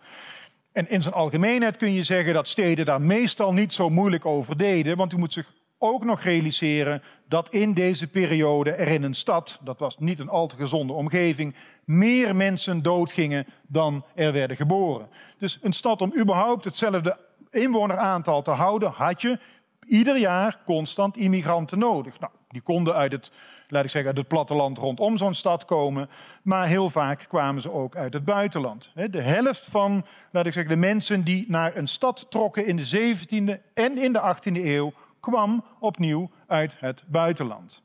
En 0.73 0.91
in 0.91 1.03
zijn 1.03 1.15
algemeenheid 1.15 1.77
kun 1.77 1.93
je 1.93 2.03
zeggen 2.03 2.35
dat 2.35 2.49
steden 2.49 2.85
daar 2.85 3.03
meestal 3.03 3.53
niet 3.53 3.73
zo 3.73 3.89
moeilijk 3.89 4.27
over 4.27 4.57
deden, 4.57 4.97
want 4.97 5.13
u 5.13 5.17
moet 5.17 5.33
zich 5.33 5.53
ook 5.79 6.05
nog 6.05 6.23
realiseren 6.23 7.03
dat 7.29 7.51
in 7.51 7.75
deze 7.75 8.07
periode 8.07 8.71
er 8.71 8.89
in 8.89 9.03
een 9.03 9.15
stad, 9.15 9.59
dat 9.65 9.79
was 9.79 9.99
niet 9.99 10.19
een 10.19 10.29
al 10.29 10.47
te 10.47 10.57
gezonde 10.57 10.93
omgeving, 10.93 11.55
meer 11.85 12.37
mensen 12.37 12.83
doodgingen 12.83 13.47
dan 13.67 14.05
er 14.15 14.33
werden 14.33 14.57
geboren. 14.57 15.09
Dus 15.39 15.59
een 15.61 15.73
stad 15.73 16.01
om 16.01 16.15
überhaupt 16.17 16.65
hetzelfde 16.65 17.19
inwoneraantal 17.51 18.43
te 18.43 18.51
houden, 18.51 18.91
had 18.91 19.23
je 19.23 19.39
ieder 19.87 20.17
jaar 20.17 20.59
constant 20.65 21.17
immigranten 21.17 21.79
nodig. 21.79 22.21
Nou, 22.21 22.33
die 22.49 22.61
konden 22.61 22.95
uit 22.95 23.13
het, 23.13 23.31
laat 23.73 23.85
ik 23.85 23.91
zeggen, 23.91 24.11
uit 24.11 24.19
het 24.19 24.29
platteland 24.29 24.79
rondom 24.79 25.17
zo'n 25.17 25.35
stad 25.35 25.65
komen, 25.65 26.09
maar 26.43 26.67
heel 26.67 26.89
vaak 26.89 27.25
kwamen 27.29 27.63
ze 27.63 27.73
ook 27.73 27.97
uit 27.97 28.13
het 28.13 28.25
buitenland. 28.25 28.91
De 29.11 29.23
helft 29.23 29.65
van, 29.65 30.05
laat 30.31 30.47
ik 30.47 30.53
zeggen, 30.53 30.75
de 30.75 30.81
mensen 30.81 31.25
die 31.25 31.45
naar 31.49 31.77
een 31.77 31.89
stad 31.89 32.27
trokken 32.31 32.67
in 32.67 32.77
de 32.77 33.15
17e 33.17 33.73
en 33.75 33.99
in 33.99 34.13
de 34.13 34.37
18e 34.37 34.65
eeuw 34.65 34.93
kwam 35.21 35.65
opnieuw 35.79 36.31
uit 36.47 36.77
het 36.79 37.03
buitenland. 37.07 37.83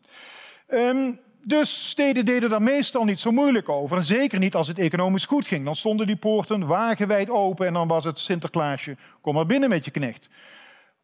Ehm, 0.68 1.12
dus 1.44 1.90
steden 1.90 2.26
deden 2.26 2.50
daar 2.50 2.62
meestal 2.62 3.04
niet 3.04 3.20
zo 3.20 3.32
moeilijk 3.32 3.70
over. 3.70 3.98
En 3.98 4.06
zeker 4.06 4.40
niet 4.40 4.56
als 4.56 4.68
het 4.68 4.80
economisch 4.80 5.26
goed 5.26 5.48
ging. 5.48 5.66
Dan 5.66 5.76
stonden 5.76 6.08
die 6.08 6.16
poorten 6.16 6.68
wagenwijd 6.68 7.30
open 7.30 7.68
en 7.68 7.74
dan 7.74 7.88
was 7.88 8.04
het 8.04 8.20
Sinterklaasje, 8.20 8.98
kom 9.22 9.34
maar 9.34 9.46
binnen 9.46 9.70
met 9.70 9.86
je 9.86 9.92
knecht. 9.92 10.30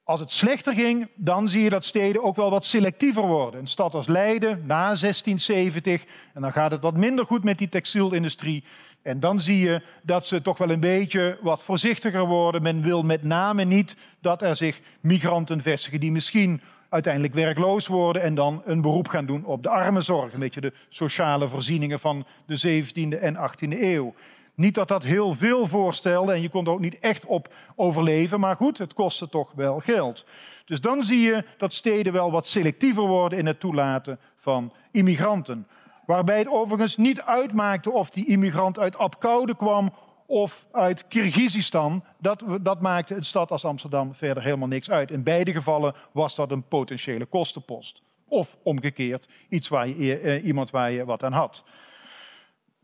Als 0.05 0.19
het 0.19 0.31
slechter 0.31 0.73
ging, 0.73 1.07
dan 1.15 1.49
zie 1.49 1.63
je 1.63 1.69
dat 1.69 1.85
steden 1.85 2.23
ook 2.23 2.35
wel 2.35 2.49
wat 2.49 2.65
selectiever 2.65 3.27
worden. 3.27 3.59
Een 3.59 3.67
stad 3.67 3.93
als 3.93 4.07
Leiden 4.07 4.63
na 4.65 4.83
1670, 4.83 6.03
en 6.33 6.41
dan 6.41 6.51
gaat 6.51 6.71
het 6.71 6.81
wat 6.81 6.97
minder 6.97 7.25
goed 7.25 7.43
met 7.43 7.57
die 7.57 7.69
textielindustrie. 7.69 8.63
En 9.01 9.19
dan 9.19 9.39
zie 9.39 9.59
je 9.59 9.81
dat 10.01 10.25
ze 10.25 10.41
toch 10.41 10.57
wel 10.57 10.69
een 10.69 10.79
beetje 10.79 11.37
wat 11.41 11.63
voorzichtiger 11.63 12.25
worden. 12.25 12.61
Men 12.61 12.81
wil 12.81 13.03
met 13.03 13.23
name 13.23 13.63
niet 13.63 13.95
dat 14.21 14.41
er 14.41 14.55
zich 14.55 14.81
migranten 15.01 15.61
vestigen 15.61 15.99
die 15.99 16.11
misschien 16.11 16.61
uiteindelijk 16.89 17.33
werkloos 17.33 17.87
worden 17.87 18.21
en 18.21 18.35
dan 18.35 18.61
een 18.65 18.81
beroep 18.81 19.07
gaan 19.07 19.25
doen 19.25 19.45
op 19.45 19.63
de 19.63 19.69
armenzorg. 19.69 20.33
Een 20.33 20.39
beetje 20.39 20.61
de 20.61 20.73
sociale 20.89 21.47
voorzieningen 21.47 21.99
van 21.99 22.25
de 22.45 22.83
17e 22.83 23.19
en 23.19 23.35
18e 23.35 23.81
eeuw. 23.81 24.13
Niet 24.55 24.75
dat 24.75 24.87
dat 24.87 25.03
heel 25.03 25.33
veel 25.33 25.65
voorstelde 25.65 26.33
en 26.33 26.41
je 26.41 26.49
kon 26.49 26.65
er 26.65 26.71
ook 26.71 26.79
niet 26.79 26.99
echt 26.99 27.25
op 27.25 27.53
overleven, 27.75 28.39
maar 28.39 28.55
goed, 28.55 28.77
het 28.77 28.93
kostte 28.93 29.29
toch 29.29 29.51
wel 29.55 29.79
geld. 29.79 30.25
Dus 30.65 30.81
dan 30.81 31.03
zie 31.03 31.21
je 31.21 31.45
dat 31.57 31.73
steden 31.73 32.13
wel 32.13 32.31
wat 32.31 32.47
selectiever 32.47 33.03
worden 33.03 33.39
in 33.39 33.45
het 33.45 33.59
toelaten 33.59 34.19
van 34.35 34.73
immigranten. 34.91 35.67
Waarbij 36.05 36.37
het 36.37 36.49
overigens 36.49 36.97
niet 36.97 37.21
uitmaakte 37.21 37.91
of 37.91 38.09
die 38.09 38.27
immigrant 38.27 38.79
uit 38.79 38.97
Apkoude 38.97 39.55
kwam 39.55 39.93
of 40.25 40.65
uit 40.71 41.07
Kirgizistan. 41.07 42.03
Dat, 42.17 42.43
dat 42.61 42.81
maakte 42.81 43.15
een 43.15 43.25
stad 43.25 43.51
als 43.51 43.65
Amsterdam 43.65 44.15
verder 44.15 44.43
helemaal 44.43 44.67
niks 44.67 44.89
uit. 44.89 45.11
In 45.11 45.23
beide 45.23 45.51
gevallen 45.51 45.95
was 46.11 46.35
dat 46.35 46.51
een 46.51 46.67
potentiële 46.67 47.25
kostenpost. 47.25 48.01
Of 48.27 48.57
omgekeerd, 48.63 49.27
iets 49.49 49.67
waar 49.67 49.87
je, 49.87 50.19
eh, 50.19 50.45
iemand 50.45 50.69
waar 50.69 50.91
je 50.91 51.05
wat 51.05 51.23
aan 51.23 51.33
had. 51.33 51.63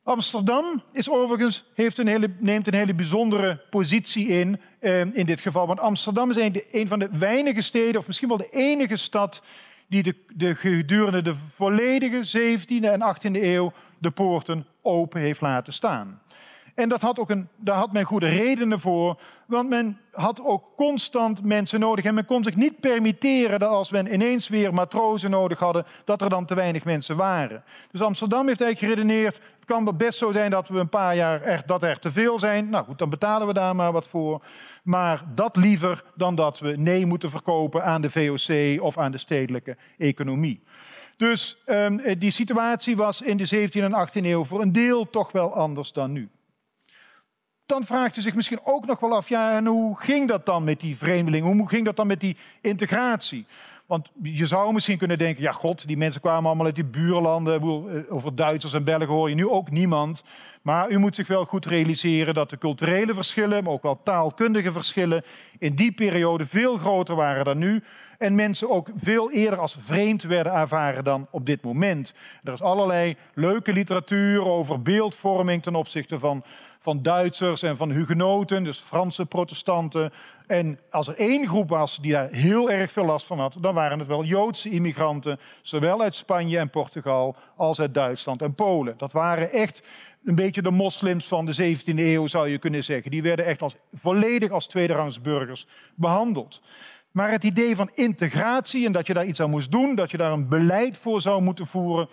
Amsterdam 0.09 0.81
is 0.91 1.09
overigens, 1.09 1.65
heeft 1.73 1.97
een 1.97 2.07
hele, 2.07 2.29
neemt 2.37 2.67
een 2.67 2.73
hele 2.73 2.93
bijzondere 2.93 3.61
positie 3.69 4.27
in, 4.27 4.59
eh, 4.79 4.99
in 4.99 5.25
dit 5.25 5.41
geval. 5.41 5.67
Want 5.67 5.79
Amsterdam 5.79 6.29
is 6.29 6.35
een, 6.35 6.63
een, 6.71 6.87
van 6.87 6.99
de 6.99 7.09
weinige 7.11 7.61
steden, 7.61 7.99
of 7.99 8.07
misschien 8.07 8.27
wel 8.27 8.37
de 8.37 8.49
enige 8.51 8.95
stad, 8.95 9.41
die 9.87 10.03
de, 10.03 10.15
de, 10.35 10.55
gedurende 10.55 11.21
de 11.21 11.35
volledige 11.35 12.57
17e 12.57 12.85
en 12.85 13.15
18e 13.15 13.41
eeuw 13.41 13.73
de 13.97 14.11
poorten 14.11 14.65
open 14.81 15.21
heeft 15.21 15.41
laten 15.41 15.73
staan. 15.73 16.21
En 16.79 16.89
dat 16.89 17.01
had 17.01 17.19
ook 17.19 17.29
een, 17.29 17.47
daar 17.55 17.75
had 17.75 17.91
men 17.91 18.03
goede 18.03 18.27
redenen 18.27 18.79
voor, 18.79 19.19
want 19.45 19.69
men 19.69 19.99
had 20.11 20.41
ook 20.43 20.63
constant 20.75 21.43
mensen 21.43 21.79
nodig. 21.79 22.05
En 22.05 22.13
men 22.13 22.25
kon 22.25 22.43
zich 22.43 22.55
niet 22.55 22.79
permitteren 22.79 23.59
dat 23.59 23.69
als 23.69 23.91
men 23.91 24.13
ineens 24.13 24.47
weer 24.47 24.73
matrozen 24.73 25.29
nodig 25.29 25.59
hadden, 25.59 25.85
dat 26.05 26.21
er 26.21 26.29
dan 26.29 26.45
te 26.45 26.55
weinig 26.55 26.83
mensen 26.83 27.17
waren. 27.17 27.63
Dus 27.91 28.01
Amsterdam 28.01 28.47
heeft 28.47 28.61
eigenlijk 28.61 28.93
geredeneerd, 28.93 29.35
het 29.35 29.65
kan 29.65 29.97
best 29.97 30.17
zo 30.17 30.31
zijn 30.31 30.51
dat 30.51 30.67
we 30.67 30.79
een 30.79 30.89
paar 30.89 31.15
jaar 31.15 31.41
echt, 31.41 31.67
dat 31.67 31.83
er 31.83 31.99
te 31.99 32.11
veel 32.11 32.39
zijn. 32.39 32.69
Nou 32.69 32.85
goed, 32.85 32.97
dan 32.97 33.09
betalen 33.09 33.47
we 33.47 33.53
daar 33.53 33.75
maar 33.75 33.91
wat 33.91 34.07
voor. 34.07 34.43
Maar 34.83 35.23
dat 35.35 35.55
liever 35.55 36.03
dan 36.15 36.35
dat 36.35 36.59
we 36.59 36.75
nee 36.77 37.05
moeten 37.05 37.29
verkopen 37.29 37.83
aan 37.83 38.01
de 38.01 38.09
VOC 38.09 38.81
of 38.81 38.97
aan 38.97 39.11
de 39.11 39.17
stedelijke 39.17 39.77
economie. 39.97 40.63
Dus 41.17 41.57
um, 41.65 42.19
die 42.19 42.31
situatie 42.31 42.97
was 42.97 43.21
in 43.21 43.37
de 43.37 43.67
17e 43.69 43.83
en 43.83 44.07
18e 44.07 44.25
eeuw 44.25 44.45
voor 44.45 44.61
een 44.61 44.71
deel 44.71 45.09
toch 45.09 45.31
wel 45.31 45.53
anders 45.53 45.91
dan 45.91 46.11
nu 46.11 46.29
dan 47.69 47.85
vraagt 47.85 48.17
u 48.17 48.21
zich 48.21 48.35
misschien 48.35 48.59
ook 48.63 48.85
nog 48.85 48.99
wel 48.99 49.15
af, 49.15 49.29
ja, 49.29 49.55
en 49.55 49.65
hoe 49.65 49.99
ging 49.99 50.27
dat 50.27 50.45
dan 50.45 50.63
met 50.63 50.79
die 50.79 50.97
vreemdelingen? 50.97 51.57
Hoe 51.57 51.69
ging 51.69 51.85
dat 51.85 51.95
dan 51.95 52.07
met 52.07 52.19
die 52.19 52.37
integratie? 52.61 53.45
Want 53.85 54.11
je 54.21 54.47
zou 54.47 54.73
misschien 54.73 54.97
kunnen 54.97 55.17
denken, 55.17 55.43
ja 55.43 55.51
god, 55.51 55.87
die 55.87 55.97
mensen 55.97 56.21
kwamen 56.21 56.45
allemaal 56.45 56.65
uit 56.65 56.75
die 56.75 56.85
buurlanden. 56.85 57.61
Eh, 57.61 58.13
over 58.13 58.35
Duitsers 58.35 58.73
en 58.73 58.83
Belgen 58.83 59.07
hoor 59.07 59.29
je 59.29 59.35
nu 59.35 59.47
ook 59.47 59.71
niemand. 59.71 60.23
Maar 60.61 60.89
u 60.89 60.97
moet 60.97 61.15
zich 61.15 61.27
wel 61.27 61.45
goed 61.45 61.65
realiseren 61.65 62.33
dat 62.33 62.49
de 62.49 62.57
culturele 62.57 63.13
verschillen, 63.13 63.63
maar 63.63 63.73
ook 63.73 63.83
wel 63.83 63.99
taalkundige 64.03 64.71
verschillen, 64.71 65.23
in 65.59 65.75
die 65.75 65.91
periode 65.91 66.45
veel 66.45 66.77
groter 66.77 67.15
waren 67.15 67.45
dan 67.45 67.57
nu. 67.57 67.83
En 68.19 68.35
mensen 68.35 68.69
ook 68.69 68.89
veel 68.95 69.31
eerder 69.31 69.59
als 69.59 69.75
vreemd 69.79 70.23
werden 70.23 70.53
ervaren 70.53 71.03
dan 71.03 71.27
op 71.31 71.45
dit 71.45 71.61
moment. 71.61 72.13
Er 72.43 72.53
is 72.53 72.61
allerlei 72.61 73.17
leuke 73.33 73.73
literatuur 73.73 74.45
over 74.45 74.81
beeldvorming 74.81 75.63
ten 75.63 75.75
opzichte 75.75 76.19
van 76.19 76.43
van 76.79 77.01
Duitsers 77.01 77.63
en 77.63 77.77
van 77.77 77.91
hugenoten, 77.91 78.63
dus 78.63 78.79
Franse 78.79 79.25
protestanten. 79.25 80.13
En 80.47 80.79
als 80.89 81.07
er 81.07 81.15
één 81.15 81.47
groep 81.47 81.69
was 81.69 81.97
die 81.97 82.11
daar 82.11 82.29
heel 82.31 82.69
erg 82.69 82.91
veel 82.91 83.05
last 83.05 83.25
van 83.25 83.39
had, 83.39 83.55
dan 83.59 83.73
waren 83.73 83.99
het 83.99 84.07
wel 84.07 84.23
Joodse 84.23 84.69
immigranten, 84.69 85.39
zowel 85.61 86.01
uit 86.01 86.15
Spanje 86.15 86.57
en 86.57 86.69
Portugal 86.69 87.35
als 87.55 87.79
uit 87.79 87.93
Duitsland 87.93 88.41
en 88.41 88.55
Polen. 88.55 88.93
Dat 88.97 89.11
waren 89.11 89.51
echt 89.51 89.83
een 90.23 90.35
beetje 90.35 90.61
de 90.61 90.71
moslims 90.71 91.27
van 91.27 91.45
de 91.45 91.75
17e 91.77 91.95
eeuw, 91.95 92.27
zou 92.27 92.49
je 92.49 92.57
kunnen 92.57 92.83
zeggen. 92.83 93.11
Die 93.11 93.23
werden 93.23 93.45
echt 93.45 93.61
als, 93.61 93.75
volledig 93.93 94.51
als 94.51 94.67
tweederangs 94.67 95.21
burgers 95.21 95.67
behandeld. 95.95 96.61
Maar 97.11 97.31
het 97.31 97.43
idee 97.43 97.75
van 97.75 97.89
integratie 97.93 98.85
en 98.85 98.91
dat 98.91 99.07
je 99.07 99.13
daar 99.13 99.25
iets 99.25 99.41
aan 99.41 99.49
moest 99.49 99.71
doen, 99.71 99.95
dat 99.95 100.11
je 100.11 100.17
daar 100.17 100.31
een 100.31 100.49
beleid 100.49 100.97
voor 100.97 101.21
zou 101.21 101.41
moeten 101.41 101.65
voeren, 101.65 102.09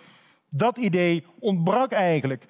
dat 0.49 0.77
idee 0.77 1.25
ontbrak 1.39 1.91
eigenlijk 1.91 2.45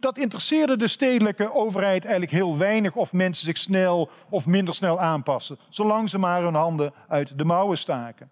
dat 0.00 0.18
interesseerde 0.18 0.76
de 0.76 0.88
stedelijke 0.88 1.54
overheid 1.54 2.02
eigenlijk 2.02 2.32
heel 2.32 2.58
weinig 2.58 2.96
of 2.96 3.12
mensen 3.12 3.46
zich 3.46 3.58
snel 3.58 4.10
of 4.30 4.46
minder 4.46 4.74
snel 4.74 5.00
aanpassen, 5.00 5.58
zolang 5.68 6.10
ze 6.10 6.18
maar 6.18 6.42
hun 6.42 6.54
handen 6.54 6.92
uit 7.08 7.38
de 7.38 7.44
mouwen 7.44 7.78
staken. 7.78 8.30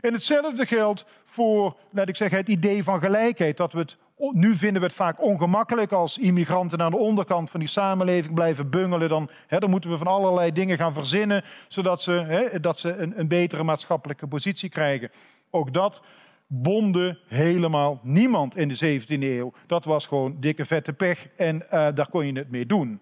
En 0.00 0.12
hetzelfde 0.12 0.66
geldt 0.66 1.04
voor, 1.24 1.76
laat 1.90 2.08
ik 2.08 2.16
zeggen, 2.16 2.38
het 2.38 2.48
idee 2.48 2.84
van 2.84 3.00
gelijkheid. 3.00 3.56
Dat 3.56 3.72
we 3.72 3.78
het, 3.78 3.96
nu 4.16 4.52
vinden 4.52 4.80
we 4.80 4.86
het 4.86 4.96
vaak 4.96 5.22
ongemakkelijk 5.22 5.92
als 5.92 6.18
immigranten 6.18 6.82
aan 6.82 6.90
de 6.90 6.96
onderkant 6.96 7.50
van 7.50 7.60
die 7.60 7.68
samenleving 7.68 8.34
blijven 8.34 8.70
bungelen. 8.70 9.08
Dan, 9.08 9.30
hè, 9.46 9.58
dan 9.58 9.70
moeten 9.70 9.90
we 9.90 9.98
van 9.98 10.06
allerlei 10.06 10.52
dingen 10.52 10.78
gaan 10.78 10.92
verzinnen, 10.92 11.44
zodat 11.68 12.02
ze, 12.02 12.12
hè, 12.12 12.60
dat 12.60 12.80
ze 12.80 12.96
een, 12.96 13.18
een 13.18 13.28
betere 13.28 13.62
maatschappelijke 13.62 14.26
positie 14.26 14.68
krijgen. 14.68 15.10
Ook 15.50 15.72
dat 15.72 16.02
bonde 16.46 17.18
helemaal 17.26 18.00
niemand 18.02 18.56
in 18.56 18.68
de 18.68 19.00
17e 19.00 19.06
eeuw. 19.08 19.52
Dat 19.66 19.84
was 19.84 20.06
gewoon 20.06 20.36
dikke 20.40 20.64
vette 20.64 20.92
pech 20.92 21.28
en 21.36 21.56
uh, 21.56 21.70
daar 21.70 22.08
kon 22.08 22.26
je 22.26 22.32
het 22.32 22.50
mee 22.50 22.66
doen. 22.66 23.00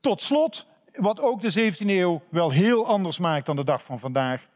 Tot 0.00 0.22
slot, 0.22 0.66
wat 0.94 1.20
ook 1.20 1.40
de 1.40 1.72
17e 1.72 1.86
eeuw 1.86 2.22
wel 2.28 2.50
heel 2.50 2.86
anders 2.86 3.18
maakt 3.18 3.46
dan 3.46 3.56
de 3.56 3.64
dag 3.64 3.82
van 3.82 4.00
vandaag. 4.00 4.48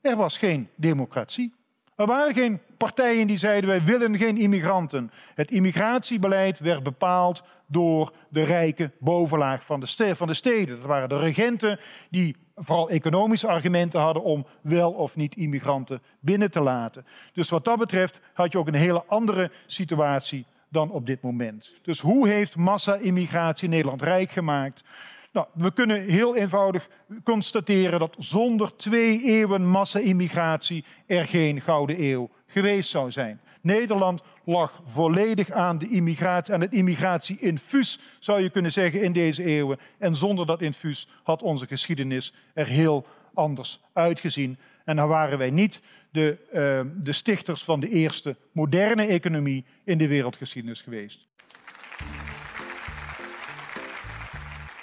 Er 0.00 0.16
was 0.16 0.38
geen 0.38 0.68
democratie. 0.76 1.54
Er 2.00 2.06
waren 2.06 2.34
geen 2.34 2.60
partijen 2.76 3.26
die 3.26 3.38
zeiden 3.38 3.70
wij 3.70 3.84
willen 3.84 4.16
geen 4.16 4.36
immigranten. 4.36 5.10
Het 5.34 5.50
immigratiebeleid 5.50 6.58
werd 6.58 6.82
bepaald 6.82 7.42
door 7.66 8.12
de 8.28 8.42
rijke 8.42 8.90
bovenlaag 8.98 9.64
van 9.64 9.80
de, 9.80 10.16
van 10.16 10.26
de 10.26 10.34
steden. 10.34 10.76
Dat 10.76 10.86
waren 10.86 11.08
de 11.08 11.18
regenten 11.18 11.80
die 12.10 12.36
vooral 12.56 12.90
economische 12.90 13.46
argumenten 13.46 14.00
hadden 14.00 14.22
om 14.22 14.46
wel 14.60 14.92
of 14.92 15.16
niet 15.16 15.36
immigranten 15.36 16.02
binnen 16.20 16.50
te 16.50 16.60
laten. 16.60 17.06
Dus 17.32 17.48
wat 17.48 17.64
dat 17.64 17.78
betreft 17.78 18.20
had 18.32 18.52
je 18.52 18.58
ook 18.58 18.68
een 18.68 18.74
hele 18.74 19.04
andere 19.06 19.50
situatie 19.66 20.46
dan 20.68 20.90
op 20.90 21.06
dit 21.06 21.22
moment. 21.22 21.72
Dus 21.82 22.00
hoe 22.00 22.28
heeft 22.28 22.56
massa-immigratie 22.56 23.68
Nederland 23.68 24.02
rijk 24.02 24.30
gemaakt? 24.30 24.82
Nou, 25.32 25.46
we 25.54 25.72
kunnen 25.72 26.02
heel 26.02 26.36
eenvoudig 26.36 26.88
constateren 27.24 27.98
dat 27.98 28.14
zonder 28.18 28.76
twee 28.76 29.22
eeuwen 29.22 29.66
massa-immigratie 29.66 30.84
er 31.06 31.26
geen 31.26 31.60
gouden 31.60 32.02
eeuw 32.02 32.30
geweest 32.46 32.90
zou 32.90 33.10
zijn. 33.10 33.40
Nederland 33.60 34.22
lag 34.44 34.82
volledig 34.86 35.50
aan, 35.50 35.78
de 35.78 35.88
immigratie, 35.88 36.54
aan 36.54 36.60
het 36.60 36.72
immigratie-infuus, 36.72 38.00
zou 38.18 38.40
je 38.40 38.50
kunnen 38.50 38.72
zeggen, 38.72 39.02
in 39.02 39.12
deze 39.12 39.44
eeuwen. 39.44 39.78
En 39.98 40.16
zonder 40.16 40.46
dat 40.46 40.60
infuus 40.60 41.08
had 41.22 41.42
onze 41.42 41.66
geschiedenis 41.66 42.34
er 42.54 42.66
heel 42.66 43.06
anders 43.34 43.80
uitgezien. 43.92 44.58
En 44.84 44.96
dan 44.96 45.08
waren 45.08 45.38
wij 45.38 45.50
niet 45.50 45.82
de, 46.10 46.38
uh, 46.52 47.02
de 47.04 47.12
stichters 47.12 47.64
van 47.64 47.80
de 47.80 47.88
eerste 47.88 48.36
moderne 48.52 49.06
economie 49.06 49.64
in 49.84 49.98
de 49.98 50.08
wereldgeschiedenis 50.08 50.80
geweest. 50.80 51.29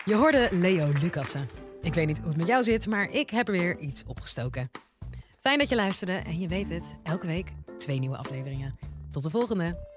Je 0.08 0.16
hoorde 0.16 0.48
Leo 0.52 0.92
Lucassen. 1.02 1.50
Ik 1.82 1.94
weet 1.94 2.08
niet 2.08 2.18
hoe 2.18 2.28
het 2.28 2.38
met 2.38 2.48
jou 2.48 2.64
zit, 2.64 2.88
maar 2.88 3.12
ik 3.12 3.30
heb 3.30 3.48
er 3.48 3.54
weer 3.54 3.80
iets 3.80 4.04
opgestoken. 4.06 4.72
Fijn 5.40 5.60
dat 5.60 5.70
je 5.70 5.76
luisterde 5.76 6.14
en 6.14 6.40
je 6.40 6.48
weet 6.48 6.70
het, 6.70 6.96
elke 7.04 7.28
week 7.28 7.52
twee 7.78 8.00
nieuwe 8.00 8.18
afleveringen. 8.18 8.80
Tot 9.12 9.24
de 9.24 9.30
volgende! 9.30 9.97